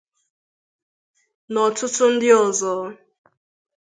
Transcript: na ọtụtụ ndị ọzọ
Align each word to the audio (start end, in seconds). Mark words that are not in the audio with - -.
na 1.51 1.59
ọtụtụ 1.67 2.05
ndị 2.13 2.29
ọzọ 2.43 2.71